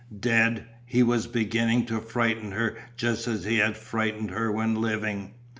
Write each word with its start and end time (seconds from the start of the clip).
Dead, 0.19 0.65
he 0.83 1.03
was 1.03 1.27
beginning 1.27 1.85
to 1.85 2.01
frighten 2.01 2.53
her 2.53 2.75
just 2.97 3.27
as 3.27 3.43
he 3.43 3.57
had 3.59 3.77
frightened 3.77 4.31
her 4.31 4.51
when 4.51 4.73
living. 4.81 5.35